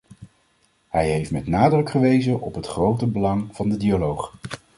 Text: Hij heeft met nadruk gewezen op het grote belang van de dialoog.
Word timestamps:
Hij 0.87 1.09
heeft 1.11 1.31
met 1.31 1.47
nadruk 1.47 1.89
gewezen 1.89 2.41
op 2.41 2.55
het 2.55 2.67
grote 2.67 3.07
belang 3.07 3.47
van 3.51 3.69
de 3.69 3.77
dialoog. 3.77 4.33